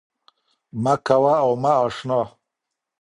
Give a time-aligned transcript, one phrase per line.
[0.83, 2.21] مـــــه كـــــوه او مـــه اشـــنـــا